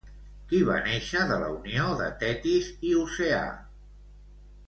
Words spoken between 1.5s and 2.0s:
unió